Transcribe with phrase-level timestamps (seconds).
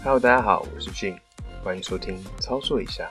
[0.00, 1.18] Hello，大家好，我是俊，
[1.64, 3.10] 欢迎收听操作一下。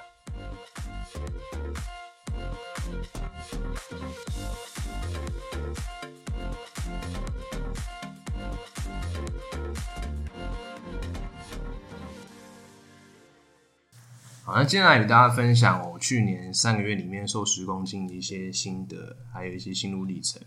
[14.43, 20.41] 好，那接下来与大家分享我去年三个月里面瘦十公斤的一些心得，还有一些心路历程。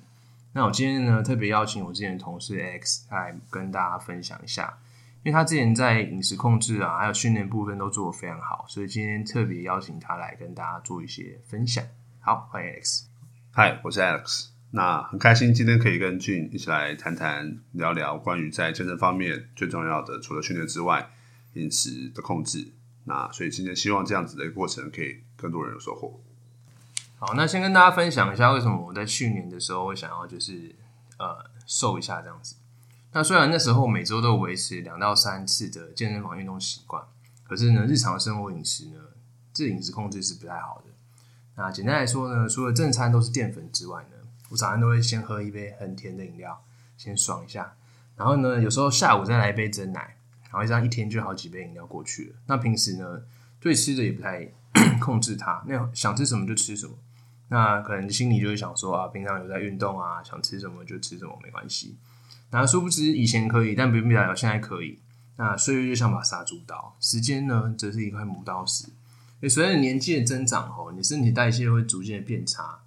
[0.55, 4.79] 那我今天呢，特别邀请我之前的同事 X 来跟大家分享一下，
[5.23, 11.85] 因为他之前在饮食控制啊，还有训练部分都做得非常好，所以今天特别邀请他来跟大家做一些分享。
[12.21, 13.07] 好，欢迎 X。
[13.53, 14.47] 嗨，我是 Alex。
[14.71, 21.11] 那很开心今天可以跟俊一起来谈谈、聊聊关于在健身方面最重要的，除了训练之外，
[21.53, 22.73] 饮食的控制。
[23.05, 26.19] 那所以今天希望这样子的一个过程，可以更多人有收获。
[27.19, 30.75] 好，那先跟大家分享一下为什么我在去年的时候会想要就是
[31.19, 32.57] 呃瘦一下这样子。
[33.13, 37.03] 那虽然那时候每周都维持两到三次的健身房运动习惯，
[37.45, 39.01] 可是呢，日常生活饮食呢，
[39.53, 40.93] 这饮食控制是不太好的。
[41.57, 44.17] 那简单来说呢，除了正餐都是淀粉之外呢，
[44.51, 46.65] 我早上都会先喝一杯很甜的饮料，
[46.97, 47.75] 先爽一下。
[48.17, 50.17] 然后呢，有时候下午再来一杯真奶。
[50.53, 52.35] 然后这样一天就好几杯饮料过去了。
[52.47, 53.23] 那平时呢，
[53.61, 54.49] 对吃的也不太
[54.99, 56.95] 控制它，那想吃什么就吃什么。
[57.51, 61.97] 那可能心里就会想说啊，平常有在运动啊，想吃什么就吃什么，没关系。
[62.51, 64.99] 那殊不知以前可以，但不代表现在可以。
[65.37, 68.87] 那岁月就像把杀猪刀，时间呢则是一块磨刀石。
[69.49, 72.81] 随着年纪的增长吼，你身体代谢会逐渐变差。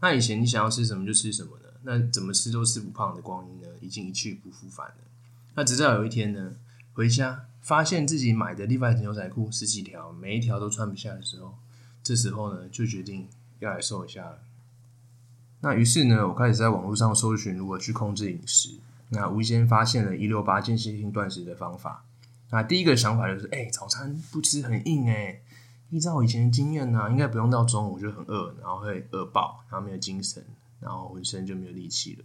[0.00, 1.68] 那以前你想要吃什么就吃什么呢？
[1.82, 4.94] 那怎么吃都吃不胖的光阴呢，已经一去不复返了。
[5.54, 6.52] 那直到有一天呢？
[6.92, 11.54] 回家发现自己买的 Levi's 牛仔裤十几条，每一条都穿不下的时候，
[12.02, 13.28] 这时候呢就决定
[13.60, 14.38] 要来瘦一下了。
[15.60, 18.70] 那于是呢，我开始在网络上搜寻如何去控制饮食。
[19.10, 22.04] 那无意间发现了一六八间歇性断食的方法。
[22.50, 25.40] 那第一个想法就是，哎，早餐不吃很硬哎。
[25.90, 30.40] 依照我以前的经验呢，应该不用到中午就很饿，然后会饿爆，然后没有精神，
[30.78, 32.24] 然后浑身就没有力气了。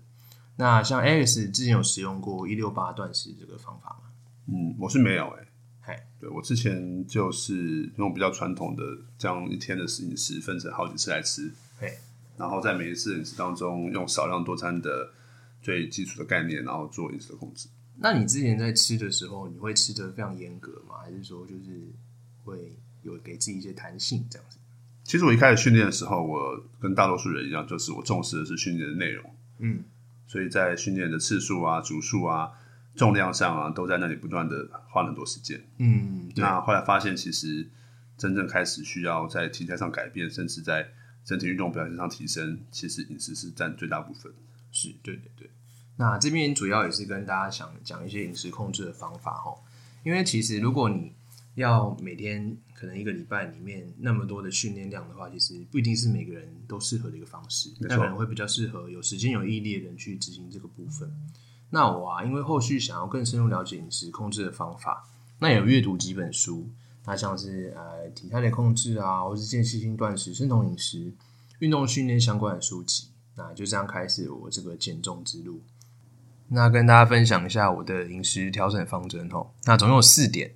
[0.57, 4.11] 那像 Alex 之前有使用过一六八断食这个方法吗？
[4.47, 5.47] 嗯，我是没有哎，
[5.81, 8.83] 嗨，对我之前就是用比较传统的，
[9.17, 11.97] 这样一天的饮食分成好几次来吃，嘿，
[12.37, 15.09] 然后在每一次饮食当中用少量多餐的
[15.65, 17.67] 最基础的概念，然后做饮食的控制。
[17.97, 20.97] 那你之前在吃的时候，你会吃的非常严格吗？
[21.03, 21.89] 还是说就是
[22.43, 24.59] 会有给自己一些弹性这样子？
[25.03, 29.83] 其实我一开始训练的时候，我跟大多数人一样，就是我重视的是训练的内容，嗯，
[30.27, 32.51] 所以在训练的次数啊、组数啊。
[32.97, 35.61] 重量上啊，都在那里不断的花很多时间。
[35.79, 37.67] 嗯，那后来发现，其实
[38.17, 40.87] 真正开始需要在体态上改变，甚至在
[41.25, 44.31] 整体运动表现上提升，其实饮食是占最大部分。
[44.75, 45.49] 是，对对对。
[45.95, 49.55] 那这边主要也是跟大家想讲一些饮食控制的方法哈。
[50.03, 51.13] 因为其实如果你
[51.55, 57.71] 要每天可能一个礼拜里面那么多的训练量的话，其实不一定是每个人都适合的一个方式。
[57.79, 61.09] 那可能会比较适合有时间有毅力的人去执行这个部分。
[61.69, 65.07] 那我啊，因为后续想要更深入了解饮食控制的方法，
[65.39, 66.69] 那有阅读几本书，
[67.05, 71.13] 那像是呃体态的控制啊，或是间歇性断食、生酮饮食、
[71.59, 75.61] 运动训练相关的书籍，那就这样开始我这个减重之路。
[76.47, 79.47] 那跟大家分享一下我的饮食调整方针哦。
[79.65, 80.51] 那总有四点，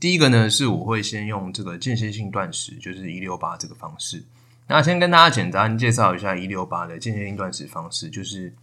[0.00, 4.24] 第一个呢是我会先用这个间歇性断食，就是一六八这个方式。
[4.66, 8.54] 那先跟大家简单介绍一下一六八的间歇性断食方式，就是。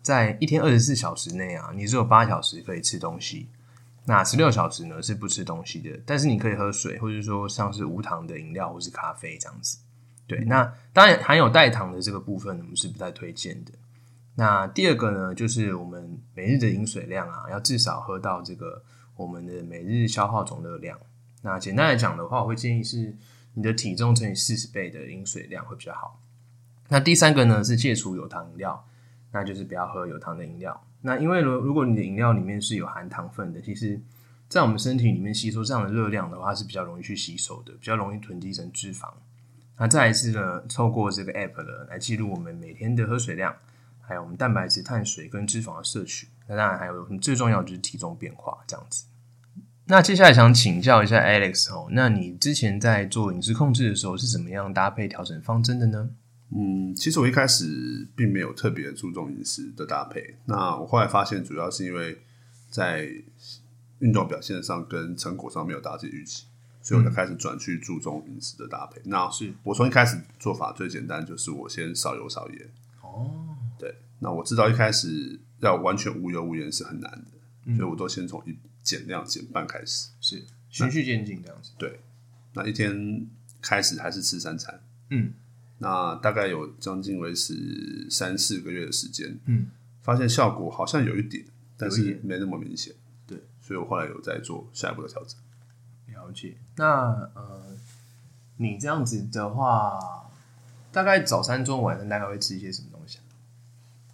[0.00, 3.46] 在一天二十四小时内啊，你只有八小时可以吃东西，
[4.06, 5.90] 那十六小时呢是不吃东西的。
[6.06, 9.76] 但是你可以喝水，或者说像是无糖的饮料或是咖啡这样子。
[10.28, 13.72] 对，那当然含有代糖的这个部分，我们是不太推荐的。
[14.36, 18.84] 那第二个呢，就是我们每日的饮水量啊，要至少喝到这个
[19.16, 20.96] 我们的每日消耗总热量。
[21.42, 23.16] 那简单来讲的话，我会建议是
[23.54, 26.20] 你的体重乘以四十倍的饮水量会比较好。
[26.88, 28.84] 那第三个呢，是戒除有糖饮料。
[29.30, 30.82] 那就是不要喝有糖的饮料。
[31.02, 34.00] 那因为如如果你的饮料里面是有含糖分的，其实，
[34.48, 39.06] 在我们身体里面吸收这样的热量的话，是比较容易去吸收的，比较容易囤积成脂肪。
[39.78, 43.54] 那再一次呢，透过这个 app 呢来记录我们每天的喝水量，
[44.00, 46.28] 还有我们蛋白质、碳水跟脂肪的摄取。
[46.46, 49.04] 那当然还有最重要就是体重变化这样子。
[49.86, 56.10] 那接下来想请教一下 Alex 哦，那你之前在做饮食控制的时候是怎么样搭配调整方针的呢？
[56.50, 60.36] 嗯，其实我一开始并没有特别注重饮食的搭配。
[60.46, 62.18] 那我后来发现，主要是因为
[62.70, 63.08] 在
[64.00, 66.46] 运动表现上跟成果上没有达到预期，
[66.88, 68.98] 所以我就开始转去注重饮食的搭配。
[69.04, 69.52] 那是。
[69.62, 72.70] 我从一开始做法最简单，就是我先少油少盐。
[73.02, 73.94] 哦，对。
[74.20, 80.42] 那我知道一开始要完全无油无盐是很难的，所以我都先从一减量减半开始，是。
[80.70, 81.72] 循序渐进这样子。
[81.76, 82.00] 对，
[82.54, 83.26] 那一天
[83.60, 84.80] 开始还是吃三餐，
[85.10, 85.32] 嗯，
[85.78, 89.66] 那大概有将近维持三四个月的时间，嗯，
[90.02, 91.44] 发现效果好像有一点，
[91.76, 92.94] 但是没那么明显，
[93.26, 95.38] 对，所以我后来有在做下一步的调整。
[96.12, 96.56] 了解。
[96.76, 97.76] 那呃，
[98.56, 100.30] 你这样子的话，
[100.92, 103.22] 大概早餐、中午、晚上大概会吃一些什么东西啊？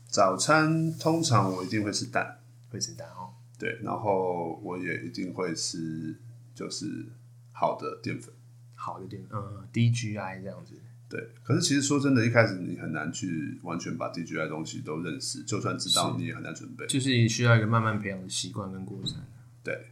[0.08, 2.38] 早餐通常我一定会吃蛋，
[2.70, 3.32] 会吃蛋哦。
[3.58, 6.16] 对，然后我也一定会吃
[6.54, 7.06] 就是
[7.52, 8.32] 好的淀粉。
[8.74, 10.74] 好的淀粉，嗯，DGI 这样子。
[11.08, 16.86] 对，可是其实说真的，一开始你很难去完全把 DGI 的东西都认识，就算知道，你也很难准备。
[16.86, 19.16] 就是需要一个慢慢培养的习惯跟过程。
[19.62, 19.86] 对，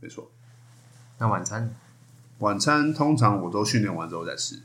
[0.00, 0.30] 没错。
[1.20, 1.72] 那晚餐
[2.38, 4.62] 晚餐通常我都训练完之后再吃，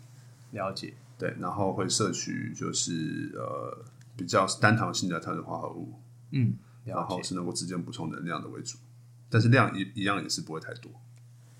[0.51, 3.85] 了解，对，然后会摄取就是呃
[4.15, 5.99] 比较单糖性的碳水化合物，
[6.31, 6.55] 嗯，
[6.85, 7.05] 然。
[7.05, 8.77] 后是能够直接补充能量的为主，
[9.29, 10.89] 但是量一一样也是不会太多。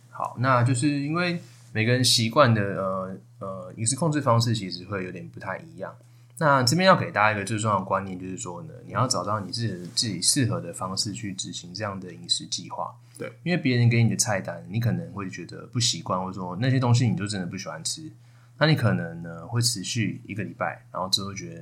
[0.10, 1.42] 好，那就是因为
[1.74, 5.94] 每个人习惯的呃呃饮食控制方式其实会有点不太一样。
[6.38, 12.94] 那这边要给大家一个最重要的观念，就是说呢，你要找到你自己自己适合的方式去执行这样的饮食计划。
[13.18, 18.12] 对，因为别人给你的菜单，你可能会觉得不习惯，或者说那些东西你就真的不喜欢吃，
[18.58, 21.62] 那你可能呢会持续一个礼拜，然后之后觉得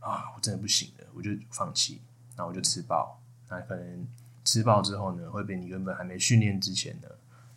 [0.00, 2.00] 啊，我真的不行了，我就放弃，
[2.34, 3.20] 然后我就吃爆。
[3.48, 4.06] 那可能
[4.44, 7.08] 吃爆之后呢，会比你原本还没训练之前呢，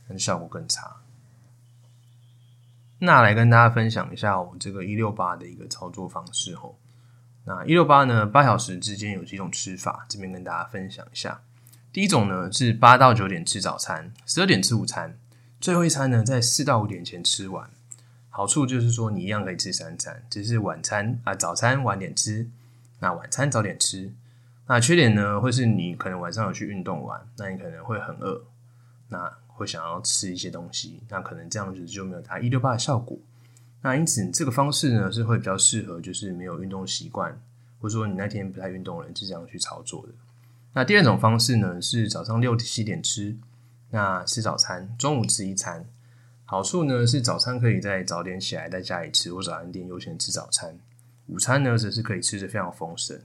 [0.08, 0.96] 可能效果更差。
[3.04, 6.78] 那来跟大家分享一下我这个一六八的一个操作方式吼。
[7.46, 11.42] 那一六八呢，八小时之间有几种吃法，这边跟大家分享一下。
[11.92, 15.18] 第一种呢是八到九点吃早餐，十二点吃午餐，
[15.60, 17.68] 最后一餐呢在四到五点前吃完。
[18.30, 22.48] 好处就是说你一样可以吃三餐，只是晚餐啊早餐晚点吃，
[23.00, 24.14] 那晚餐早点吃。
[24.68, 28.44] 那缺点呢会是你可能晚上有去运动完，那你可能会很饿，
[29.10, 33.18] 那会想要吃一些东西，那可能这样子就没有它一六八的效果。
[33.82, 37.40] 那因此这个方式呢是会比较适合就是没有运动习惯，
[37.80, 40.14] 或者说你那天不太运动的人是这样去操作的。
[40.74, 43.38] 那第二种方式呢是早上六七点吃，
[43.92, 45.86] 那吃早餐，中午吃一餐。
[46.46, 50.78] 好处呢是早餐可以在早点起来在家里吃，或早餐店优先吃早餐。
[51.28, 53.20] 午餐呢则是可以吃的非常丰盛。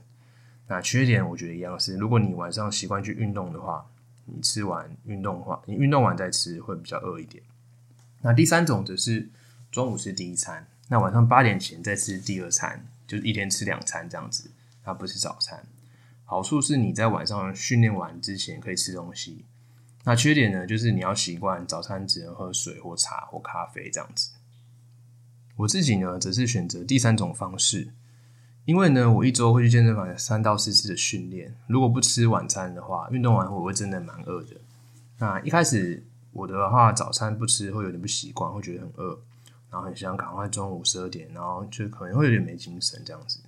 [0.67, 3.85] 那缺点我觉得一样是，如果你晚上习惯去运动的话，
[4.27, 7.43] 你吃完运动的话，你运动完再吃会比较饿一点。
[8.21, 9.29] 那第三种则是
[9.71, 14.51] 中午吃第一餐，那晚上八点前再吃第二餐，就是一天吃两餐这样子，
[14.83, 15.65] 它不是早餐。
[16.25, 19.45] 好处是你在晚上训练完之前可以吃东西，
[20.03, 24.31] 那缺点呢就是你要习惯早餐只能喝水或茶或咖啡这样子。
[25.55, 27.93] 我自己呢则是选择第三种方式，
[28.67, 34.57] 因为呢我一周会去健身房三到四次的训练，如果不吃晚餐的话，运动完我会真的蛮饿的。
[35.19, 36.03] 那一开始
[36.33, 39.17] 我的话早餐不吃会有点不习惯，会觉得很饿，
[39.71, 43.39] 然后很想赶快中午十二点，然后就可能会有点没精神这样子，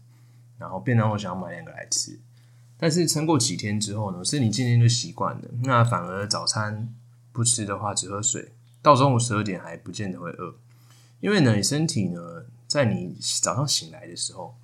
[0.58, 2.18] 然后便当我想要买两个来吃。
[2.78, 5.42] 但是撑过几天之后呢，身体渐渐就习惯了。
[5.64, 6.96] 那反而早餐
[7.34, 10.56] 不吃的话，只喝水，到中午十二点还不见得会饿，
[11.20, 14.56] 因为呢，你身体呢，在你早上醒来的时候，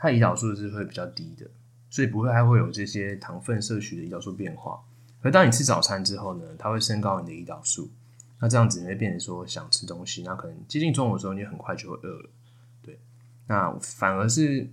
[0.00, 1.46] 它胰岛素是会比较低的，
[1.88, 4.80] 所以不会还会有这些糖分摄取的胰岛素变化。
[5.20, 7.88] 而当你吃早餐之后呢，它会升高你的胰岛素，
[8.40, 12.30] 那这样子你会变成说想吃东西，那可能接近中午的时候，你很快就会饿了。
[12.82, 12.98] 对，
[13.46, 14.68] 那反而是。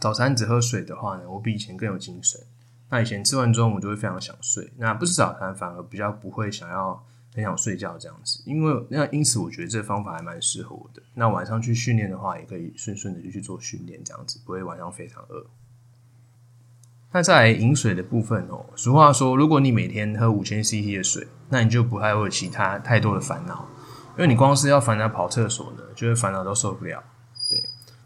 [0.00, 2.40] 早餐只喝水的话呢，我比以前更有精神。
[2.88, 8.42] 那以前吃完中午就会非常想睡，那不吃早餐反而比较不会想要很想睡觉这样子。
[8.46, 11.02] 因为那因此我觉得这方法还蛮适合我的。
[11.14, 15.46] 那晚上去训练的话，也可以顺顺的就去做训练这样子，不会晚上非常饿。
[17.12, 23.68] 那在饮水的部分哦，俗话说，如果你每天喝五千 c c 的水，那你就不太会有其他太多的烦恼，
[24.16, 27.02] 因为你光是要烦恼跑厕所呢，就会烦恼都受不了。
[27.50, 27.60] 对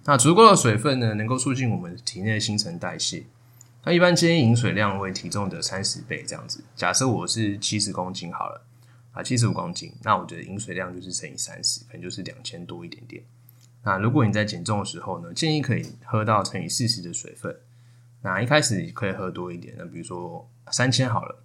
[0.06, 3.26] 那足够的水分呢，能够促进我们体内的新陈代谢。
[3.84, 6.64] 那一般建议饮水量为体重的三十倍这样子。
[6.74, 8.62] 假设我是七十公斤好了，
[9.14, 13.22] 啊，七十五公斤，那我觉得饮水量就是乘以三十，可能就是两千多一点点。
[13.82, 17.56] 那如果你在减重的时候呢，建议可以喝到乘以四十的水分。
[18.22, 21.44] 那一开始可以喝多一点，那比如说三千好了。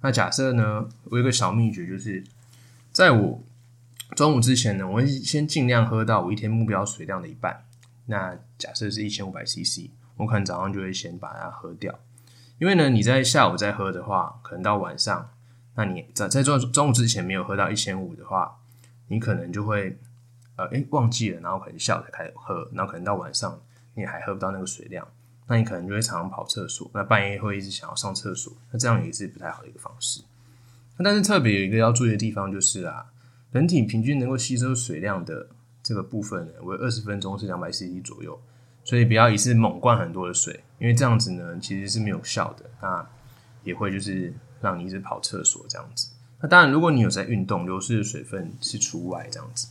[0.00, 2.24] 那假设呢，我有个小秘诀，就是
[2.92, 3.42] 在我
[4.16, 7.64] 中午之前呢，我会先尽量喝到我一天目标水量的一半。
[8.06, 11.98] 那假设是一千五百 CC，我可能早上就会先把它喝掉，
[12.58, 15.30] 因为呢，你在下午再喝的话，可能到晚上，
[15.74, 18.56] 那你在在中中午之前没有喝到一千五的话，
[19.08, 19.96] 你可能就会
[20.56, 23.60] 呃诶忘记了，然后可能下午才开始喝，然后可能到晚上
[23.94, 25.06] 你还喝不到那个水量，
[25.46, 30.22] 那你可能就会常常跑厕所，那半夜会一直想要上厕所，那这样也是不太好的一个方式。
[31.02, 33.06] 但是特别有一个要注意的地方就是啊，
[33.52, 35.48] 人体平均能够吸收水量的
[35.82, 38.38] 这个部分呢，为二十分钟是两百 CC 左右，
[38.84, 43.08] 所以不要一次猛灌很多的水，因为这样子呢其实是没有效的，那
[43.64, 46.08] 也会就是让你一直跑厕所这样子。
[46.40, 49.68] 那当然，如果你有在运动，流失的水分是除外这样子。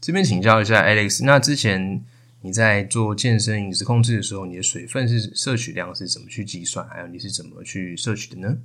[0.00, 2.04] 这边请教一下 Alex，那之前
[2.40, 6.86] 你在做健身饮食控制的时候，你的水分是摄取量是怎么去计算？
[6.88, 8.58] 还有你是怎么去摄取的呢？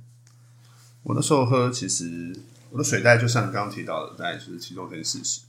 [1.04, 2.36] 我那时候喝，其实
[2.70, 5.42] 我的水袋就像你刚刚提到的，大概就是其中乘以四十。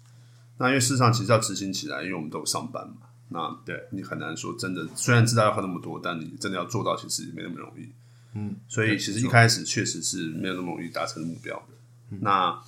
[0.60, 4.88] 那因为事实上其实要执行起来，因为我们都有上班嘛，那对你很难说真的。
[4.96, 7.90] 虽然知道要喝那么多，但你真的要做到，其实也没那么容易。
[8.34, 12.18] 嗯，所以其实一开始确实是没有那么容易达成目标的。
[12.22, 12.62] 那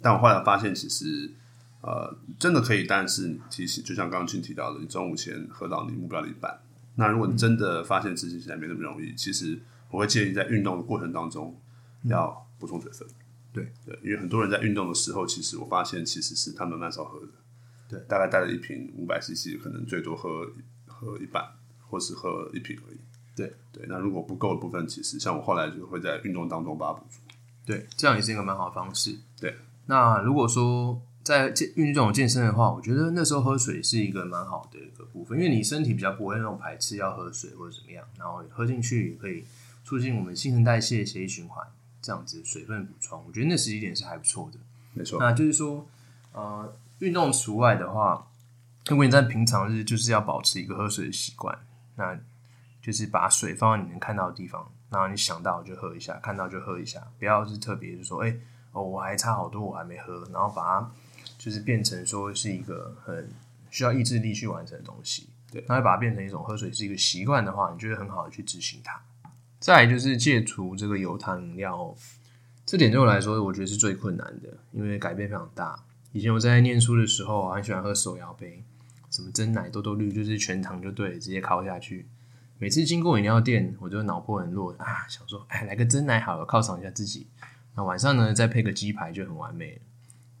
[0.00, 1.30] 但我后来发现，其实
[1.82, 6.60] 呃真的可以，但是提醒，就像刚刚君提到的，你中午前喝到你目标的一半。
[6.96, 9.58] 那如果你真的发现自己现在没那么容易，其实
[9.90, 11.58] 我会建议在运动的过程当中
[12.04, 13.08] 要补充水分。
[13.52, 17.32] 对对，因为很多人在运动的时候，其实我发现其实是他们蛮少喝的。
[17.88, 20.46] 对大概带了一瓶五百 CC，可能最多喝
[20.86, 21.44] 喝一半，
[21.88, 22.98] 或是喝一瓶而已。
[23.46, 27.18] 对对，那如果不够的部分，其实像我后来就会在运动当中把它补足。
[27.64, 29.16] 对，这样也是一个蛮好的方式。
[29.38, 29.56] 对，
[29.86, 39.44] 那如果说在健运动健身的话，我觉得那时候喝水是一个蛮好的一个部分，因为你身体比较不会那种排斥要喝水或者怎么样，然后喝进去也可以
[39.84, 41.64] 促进我们新陈代谢、血液循环
[42.02, 44.58] 这样子水分补充，我觉得那时机点是还不错的。
[44.94, 45.86] 没错，那就是说，
[46.32, 48.26] 呃，运动除外的话，
[48.88, 51.56] 如果你在平常日就是要保持一个喝水的习惯，
[51.96, 52.18] 那
[52.80, 58.34] 就是把水放在你能看到的地方，然后你想到就喝一下，看到就喝一下，不要是特别就说，哎、
[58.72, 60.92] 哦，我还差好多，我还没喝，然后把它
[61.38, 63.28] 就是变成说是一个很
[63.70, 65.28] 需要意志力去完成的东西。
[65.52, 69.00] 对那会把它变成一种喝水是一个习惯的话，你就会很好的去执行它。
[69.58, 71.96] 再来就是戒除这个有糖饮料哦，
[72.64, 75.78] 这点对我来说，我觉得是最困难的，因为改变非常大。
[76.12, 78.64] 以前我在念书的时候啊，很喜欢喝手摇杯，
[79.10, 82.06] 什么真奶、多多绿，就是全糖就对，直接敲下去。
[82.60, 87.26] 每次经过饮料店，我就脑波很弱啊，想说，哎，来个真奶好了，犒赏一下自己。
[87.74, 89.80] 那晚上呢，再配个鸡排就很完美了。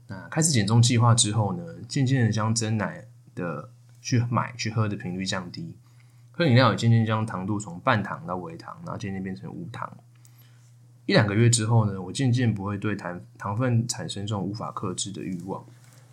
[0.08, 3.70] 那开始减重计划之后呢，渐渐的将真奶的
[4.02, 5.74] 去买去喝的频率降低，
[6.30, 9.90] 喝饮料也渐渐将糖度从半糖到微糖，然后渐渐变成无糖。
[11.06, 15.64] 一两个月之后呢，我渐渐不会对糖糖分产生这种无法克制的欲望，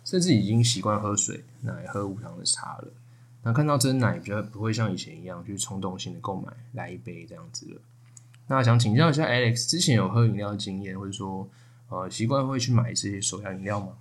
[0.06, 2.88] 甚至已经习惯喝水，那也喝无糖的茶了。
[3.48, 7.80] 那看到真奶比较不会像以前一样去冲动性的购买来一杯这样子了。
[8.46, 11.48] 那想请教一下 Alex，之前有喝饮料的经验，或者说
[11.88, 13.94] 呃习惯会去买这些手摇饮料吗？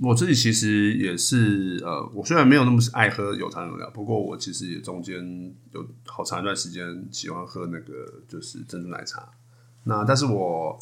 [0.00, 9.28] 我自己其实也是，呃，我虽然没有那么爱喝有糖饮料，不过我其实也中间有好长一段时间喜欢喝那个就是珍珠奶茶。
[9.82, 10.78] 那但是我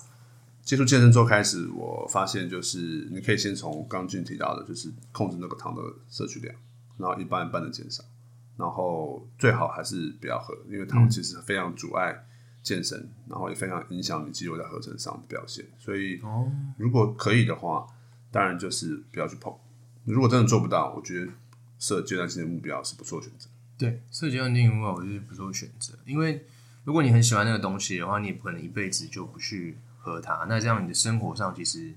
[0.60, 6.54] 接触健身之后开始，我发现就是你可以先从刚俊提到的，就是控制那个糖的摄取量，
[7.00, 8.04] 然后一半一半的减少，
[8.56, 12.26] 然后最好还是不要喝，因为糖其实非常阻碍
[12.62, 15.64] 健身，然后也非常影响你肌肉在合成上的表现。
[15.78, 17.86] 所以哦，如果可以的话，
[18.30, 19.52] 当然就是不要去碰。
[20.04, 21.32] 如果真的做不到，我觉得
[21.78, 23.48] 设阶段性的目标是不错的选择。
[23.78, 26.44] 对，设阶段性的目标我觉得不做选择，因为
[26.84, 30.46] 如果你很喜欢那个东西的话，你也不可能一辈子就不去喝它。
[30.48, 31.94] 那这样你的生活上其实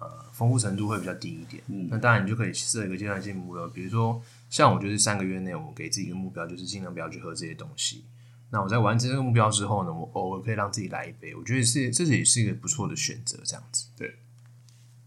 [0.00, 1.62] 呃丰富程度会比较低一点。
[1.68, 8.04] 嗯那当然你就可以设一个阶段性目标，比如说像我就是三个月内我给自己一个目标，就是尽量不要去喝这些东西。
[8.50, 13.86] 那我在完成这个目标之后呢，我偶尔可以让自己来一杯，我觉得是这也是一个不错的选择，这样子。
[13.96, 14.16] 对。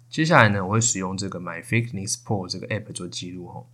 [0.09, 3.65] 接下来呢，我会使用这个 My Fitness Pal 这个 app 做记录哦。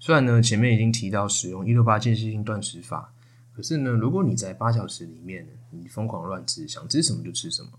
[0.00, 3.14] 虽然呢前面已经提到使用一六八间歇性断食法，
[3.54, 7.70] 可是呢，如果你在八小时里面你疯狂乱吃，想吃什么就吃什么，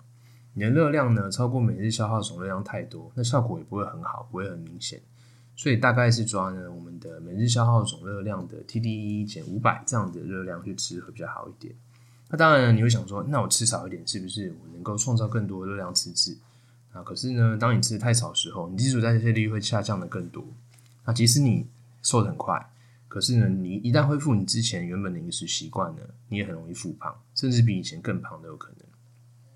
[0.56, 5.00] 你的热量呢超过每日消耗总热量太多，那效果也不会很好，不会很明显。
[5.56, 11.76] 所以大概是抓呢我们的每日消耗总热量的 TDE 减五百这样的热量去吃会比较好一点。
[12.30, 16.36] 那当然，你会想说，那我吃少一点是不是我能够创造更多的热量赤字？
[16.92, 20.44] 啊，可是呢，当你吃的太少的时候，你基础代谢率会下降的更多。
[21.06, 21.68] 那即使你
[22.02, 22.68] 瘦得很快，
[23.08, 28.88] 可是呢，你一旦恢复你之前原本的饮食习惯呢，你也很容易复胖，甚至比以前更胖都有可能。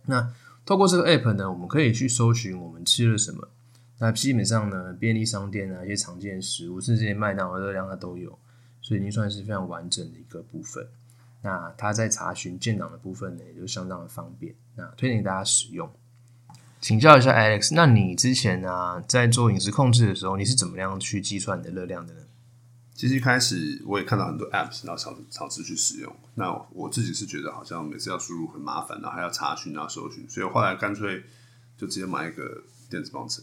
[0.06, 0.34] 那
[0.70, 3.50] 透过这个 app 呢，我们可以去搜寻我们吃了什么。
[3.98, 8.38] 那基本上呢，便利商店啊，一些常见食物，甚至这些麦当劳热量它都有，
[8.80, 10.88] 所以已经算是非常完整的一个部分。
[11.42, 14.54] 那它在查询建档的部分呢，也就相当的方便。
[14.76, 15.92] 那推荐大家使用。
[16.80, 22.20] 请教一下 Alex，那你之前啊在做饮食控制的时候，你是怎么样去计算你的热量的呢？
[23.00, 26.14] 其实一开始我也看到很多 apps，然后尝尝试去使用。
[26.36, 31.24] 那我自己是觉得好像每次要输入很麻烦，然后还要查询啊、搜寻，所以我后来干脆
[31.78, 33.42] 就直接买一个电子磅秤，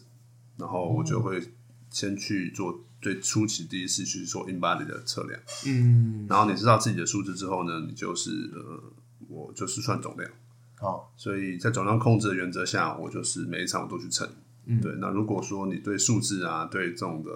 [0.59, 1.43] 然后我就会
[1.89, 8.93] 先去做最初期第一次去做 in body 的测量，嗯，然后你知道自己的数字之后呢，你就是呃，
[9.27, 10.31] 我就是算总量。
[10.75, 14.29] 好，所以在总量控制的原则下，我就是每一场我都去称。
[14.67, 14.95] 嗯对。
[15.01, 17.31] 那如果说你对数字啊，对这种的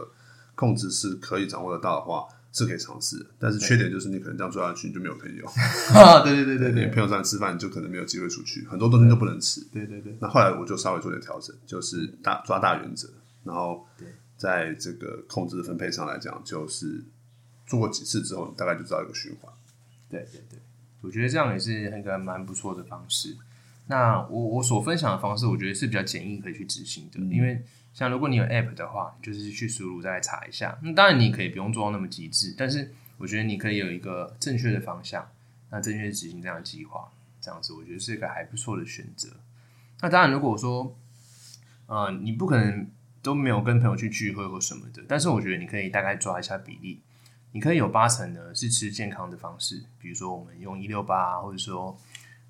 [0.61, 3.27] 控制是可以掌握得到的话，是可以尝试的。
[3.39, 5.43] 但是缺点就是你可能这样做下去，你就没有朋友。
[6.23, 9.63] 对对对对对你朋友在吃饭，你就可能没有机会出去，很多东西都不能吃。
[9.73, 13.09] 对对对，那后来我就稍微做点调整，就是大抓大原则，
[13.43, 13.87] 然后
[14.37, 17.03] 在这个控制的分配上来讲，就是
[17.67, 19.51] 做过几次之后，你大概就知道一个循环。
[20.11, 20.59] 对对对，
[21.01, 23.35] 我觉得这样也是一个蛮不错的方式。
[23.87, 30.79] 那我我所分享的方式，我觉得是比较简易可以去执行的，因为像如果你有 App 的话，就是去输入再来查一下。
[30.83, 35.29] 那当然你可以不用做到那么极致，但是我觉得你可以有一个正确的方向，
[35.71, 39.29] 那正确执行这样的计划，这样子我觉得是一个还不错的选择。
[40.01, 40.97] 那当然，如果说
[41.87, 42.89] 呃你不可能
[43.21, 47.01] 都没有跟朋友去聚会或什么的，但是我觉得你可以大概抓一下比例。
[47.53, 51.99] 你可以有八成呢是吃健康的方式，比如说我们用一六八，或者说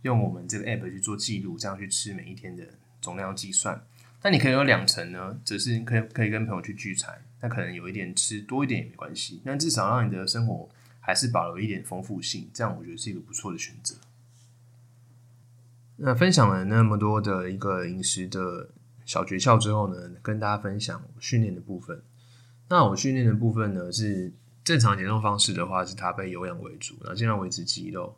[0.02, 2.62] 用我们这个 app 去做记录，这样去吃每一天的
[3.00, 3.82] 总量计算。
[4.22, 10.68] 那你可以有两层呢，只是可以可以跟朋友去聚餐，那可能有一点吃多一点也没关系，但至少让你的生活
[11.00, 13.94] 还是保留一点丰富性，这样我觉得是一个不错的选择。
[15.96, 18.68] 那分享了那么多的一个饮食的
[19.04, 22.02] 小诀窍之后呢，跟大家分享训练的部分。
[22.68, 24.32] 那我训练的部分呢是。
[24.62, 28.14] 正常减重方式的话是搭配有氧为主，然后尽量维持肌肉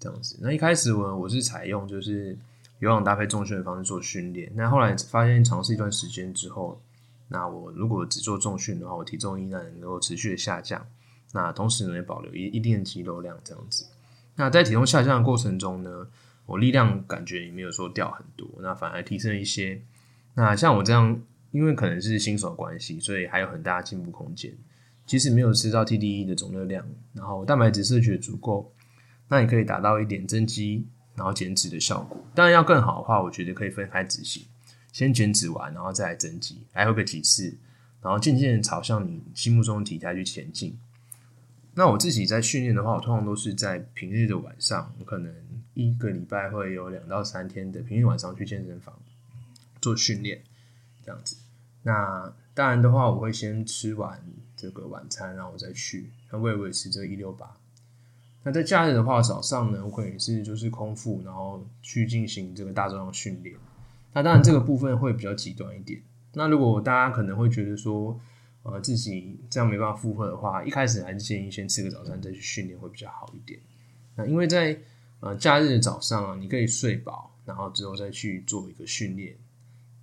[0.00, 0.38] 这样子。
[0.40, 2.36] 那一开始我我是采用就是
[2.82, 4.50] 有氧搭配重训的方式做训练。
[4.56, 6.82] 那后来发现尝试一段时间之后，
[7.28, 10.84] 那我如果只做重训的话，我体重依然能够持续的下降。
[11.32, 13.86] 那同时呢也保留一一定的肌肉量这样子。
[14.34, 16.08] 那在体重下降的过程中呢，
[16.44, 19.80] 我力量感觉也没有说掉很多，那反而提升一些。
[20.34, 24.52] 那像我这样，因为可能是新手关系，所以还有很大的进步空间。
[25.06, 28.72] 即使没有吃到 TDE 的总热量，然后蛋白质摄取足够，
[29.28, 32.24] 那也可以达到一点增肌然后减脂的效果。
[32.34, 34.44] 当然要更好的话，我觉得可以分开执行，
[34.92, 37.56] 先减脂完，然后再来增肌，来回个几次，
[38.00, 40.78] 然后渐渐朝向你心目中的体态去前进。
[41.74, 45.34] 那我自己在训练的话，我通常都是在平日的晚上，我可能
[45.74, 48.94] 一个礼拜会有两到三天的平日晚上去健身房
[49.80, 50.42] 做训练，
[51.04, 51.36] 这样子。
[51.82, 54.22] 那当然的话，我会先吃完
[54.54, 57.56] 这个晚餐，然后我再去，那我也维持这个一六八。
[58.44, 63.54] 那在假日的话，早上呢，我可能是就是空腹，然后去进行这个大重量训练。
[64.12, 66.02] 那当然这个部分会比较极端一点。
[66.34, 68.18] 那如果大家可能会觉得说，
[68.62, 73.60] 呃，自己这样没办法负荷的话，一开始还是建议先吃个早餐再去训练会比较好一点。
[74.16, 74.76] 那因为在
[75.20, 79.36] 呃假日的早上啊，你可以睡饱，然后之后再去做一个训练。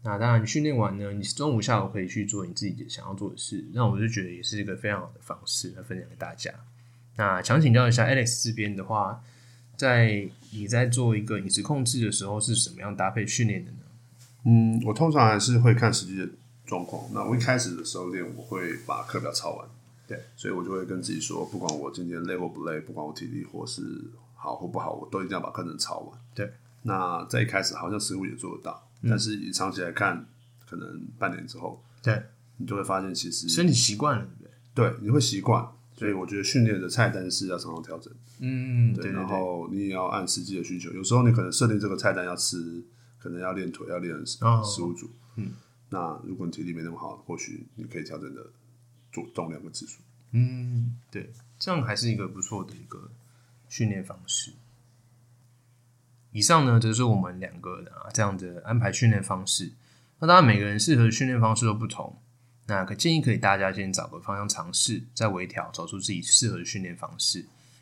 [0.02, 3.66] 那当然，你训练完呢，你中午、下午可以去做你自己想要做的事。
[3.74, 6.54] 那我就觉得也是一个非常好的方式来分享给大家。
[7.20, 9.22] 那想请教一下 Alex 这边的话，
[9.76, 13.78] 在你在做一个饮食控制的时候，是怎么样搭配训练的呢？
[14.46, 16.30] 嗯，我通常还是会看实际的
[16.66, 17.04] 状况。
[17.14, 19.68] 那我一开始的时候练，我会把课表抄完。
[20.08, 23.82] 对，所以我就会跟自己说，不管我今天累或不累，不管我体力或是
[24.34, 26.18] 好或不好，我都一定要把课程抄完。
[26.34, 26.50] 对，
[26.84, 28.88] 那在一开始好像似乎也做得到。
[29.04, 30.26] 但是你长期来看，
[30.70, 32.24] 可能半年之后，对
[32.56, 34.90] 你就会发现其实身体习惯了，对不对？
[34.90, 35.70] 对，你会习惯。
[36.00, 38.14] 所以我觉得训练的菜单是要常常调整。
[38.40, 40.90] 嗯，对对然，后你也要按实际的需求。
[40.94, 42.82] 有时候你可能设定这个菜单要吃，
[43.18, 45.10] 可能要练腿，要练十五组。
[45.36, 45.52] 嗯，
[45.90, 48.50] 那如果你体力没那么好，或许你可以调整的
[49.12, 50.00] 做重量跟次数。
[50.32, 53.12] 嗯，对，这样还是一个不错的一个
[53.68, 54.54] 训练方式。
[56.32, 59.74] 以上呢，就是我们两个的啊这样的安排训练方式。
[60.20, 62.22] 那当然，每个人适合的训练方式都不同。
[62.70, 67.40] 那可建议可以大家先找个方向尝试，再微调，找出自己适合的训练方式。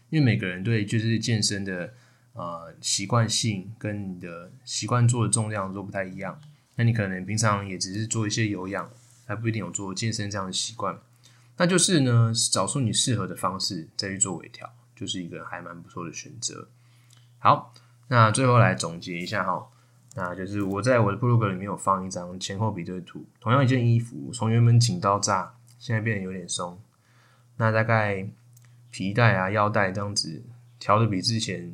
[0.10, 1.94] 因为每个人对就是健身的
[2.34, 6.40] 呃习惯性跟你的习惯做的重量都不太一样。
[6.76, 8.90] 那你可能平常也只是做一些有氧，
[9.26, 10.98] 还不一定有做健身这样的习惯。
[11.58, 16.70] 那就是呢，找出你适合的方式，再去做微调，就是一个还蛮不错的选择。
[17.40, 17.74] 好，
[18.08, 19.68] 那最后来总结一下哈，
[20.20, 26.76] 那就是我在我的部落格里面有放一张前后比对图，同样一件衣服，从原本紧到炸，现在变得有点松。
[27.56, 28.28] 那大概
[28.90, 30.42] 皮带啊、腰带这样子
[30.80, 31.72] 调的比之前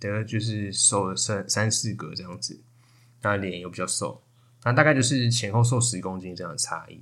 [0.00, 2.58] 的，就是瘦了三三四个这样子。
[3.20, 4.22] 那脸又比较瘦，
[4.64, 6.98] 那大概就是前后瘦十公斤这样的差异。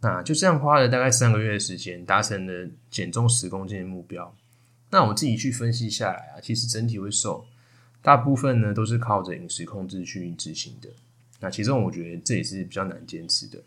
[0.00, 4.34] 那就这样花了大概三个月的时间，达成了减重十公斤的目标。
[4.88, 7.46] 那我自己去分析下来啊，其实整体会瘦，
[8.02, 10.88] 大部分呢都是靠着饮食控制去执行的。
[11.40, 13.58] 那其中我觉得这也是比较难坚持的。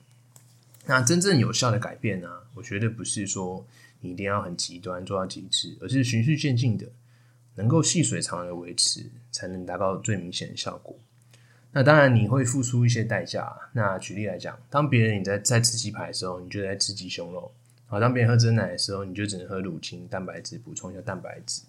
[0.85, 3.65] 那真正有效的改变呢，我觉得不是说
[4.01, 6.87] 你一定要很极端做到极致，而是循序渐进的，
[7.55, 10.95] 能够细水长流维持，才能达到最明显的效果。
[11.71, 13.51] 那当然你会付出一些代价。
[13.71, 17.51] 那举例来讲，当别人你在在吃鸡排的时候，你就在吃鸡胸肉；
[17.87, 21.63] 好，当别人喝真奶的时候，你就只能喝乳清蛋白质补充一下蛋白质。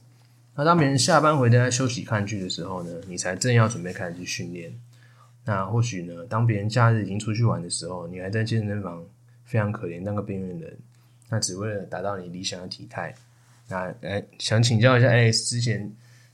[0.56, 4.72] 那当别人下班回家休息看剧的时候呢，你才正要准备开始去训练。
[5.44, 9.04] 那或许呢，当别人假日已经出去玩的时候，你还在健身房
[9.44, 10.76] 非常可怜当个边缘人，
[11.28, 13.14] 那只为了达到你理想的体态。
[13.68, 15.92] 那哎，想请教一下哎之前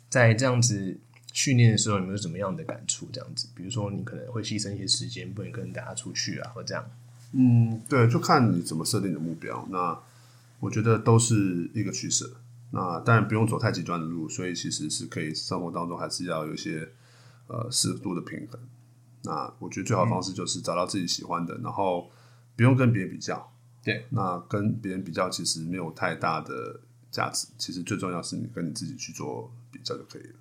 [0.09, 0.99] 在这样子。
[1.33, 3.09] 训练的时候有没有什么样的感触？
[3.13, 6.85] 这样子，比如说你可能会牺牲一些时间，不能跟大家出去啊，或这样。
[7.31, 9.65] 嗯，对，就看你怎么设定的目标。
[9.71, 9.97] 那
[10.59, 12.29] 我觉得都是一个取舍。
[12.71, 16.89] 那当然不用走太极端的路，所以其实是可以生活当中还是要有一些
[17.47, 18.61] 呃适度的平衡。
[19.23, 22.11] 那我觉得最好的方式就是找到自己喜欢的，然后
[22.57, 23.53] 不用跟别人比较。
[23.83, 26.81] 对，那跟别人比较其实没有太大的
[27.11, 27.49] 价值。
[27.59, 30.35] 其实最重要是你跟你自己去做比较就可以了。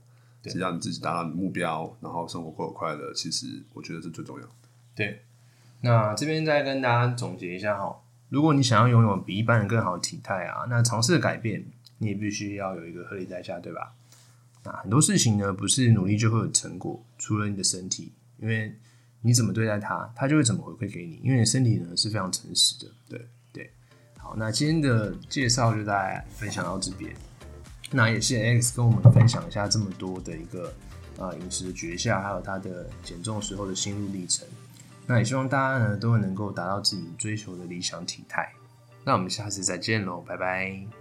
[0.44, 4.52] 只要你自己达到你目标，然后生活过得快乐，其实我觉得是最重要的。
[4.96, 5.24] 对，
[5.82, 11.66] 那这边再跟大家总结一下哈，如果你想要拥有比一般人更好的体态啊，那尝试改变，
[12.00, 13.94] 你也必须要有一个合理代价，对吧？
[14.64, 18.76] 那很多事情呢，不是努力就会有成果，除了你的身体，因为
[19.22, 22.92] 你怎么对待它，它就会怎么回馈给你，因为你身体呢是非常诚实的。
[23.08, 23.72] 对对，
[24.18, 27.14] 好，那今天的介绍就大家分享到这边。
[27.92, 30.74] 那也谢谢 X 跟我们分享一下这么多的一个
[31.18, 34.48] 呃饮食的诀窍，还有他的减重时候的心路历程。
[35.08, 38.52] 那也希望大家呢都能够达到自己追求的理想体态。
[39.04, 40.99] 那我们下次再见喽，拜拜。